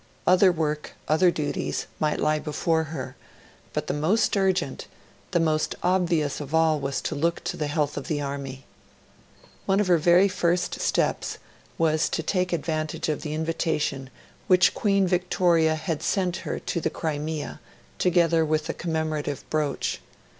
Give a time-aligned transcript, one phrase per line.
[0.25, 3.15] Other work, other duties, might lie before her;
[3.71, 4.87] but the most urgent,
[5.29, 8.65] the most obvious of all, was to look to the health of the Army.
[9.67, 11.37] One of her very first steps
[11.77, 14.09] was to take advantage of the invitation
[14.47, 17.59] which Queen Victoria had sent her to the Crimea,
[17.99, 20.01] together with the commemorative brooch.